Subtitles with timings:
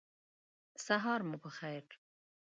[0.85, 1.85] سهار مو په خیر!